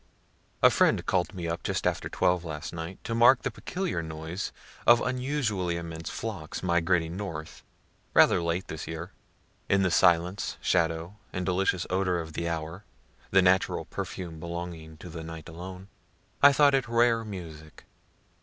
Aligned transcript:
A 0.63 0.71
friend 0.71 1.05
called 1.05 1.31
me 1.35 1.47
up 1.47 1.61
just 1.61 1.85
after 1.85 2.09
12 2.09 2.43
last 2.43 2.73
night 2.73 2.97
to 3.03 3.13
mark 3.13 3.43
the 3.43 3.51
peculiar 3.51 4.01
noise 4.01 4.51
of 4.87 4.99
unusually 4.99 5.77
immense 5.77 6.09
flocks 6.09 6.63
migrating 6.63 7.15
north 7.15 7.61
(rather 8.15 8.41
late 8.41 8.67
this 8.67 8.87
year.) 8.87 9.11
In 9.69 9.83
the 9.83 9.91
silence, 9.91 10.57
shadow 10.59 11.17
and 11.31 11.45
delicious 11.45 11.85
odor 11.91 12.19
of 12.19 12.33
the 12.33 12.49
hour, 12.49 12.83
(the 13.29 13.43
natural 13.43 13.85
perfume 13.85 14.39
belonging 14.39 14.97
to 14.97 15.07
the 15.07 15.23
night 15.23 15.47
alone,) 15.47 15.87
I 16.41 16.51
thought 16.51 16.73
it 16.73 16.87
rare 16.89 17.23
music. 17.23 17.85